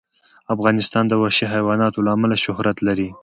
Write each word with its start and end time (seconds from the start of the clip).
افغانستان 0.55 1.03
د 1.07 1.13
وحشي 1.21 1.45
حیوانات 1.53 1.93
له 1.97 2.09
امله 2.15 2.35
شهرت 2.45 2.77
لري. 2.87 3.09